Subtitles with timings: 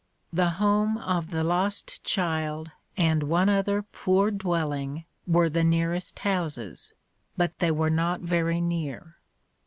[0.33, 6.93] The home of the lost child and one other poor dwelling were the nearest houses,
[7.37, 9.17] but they were not very near.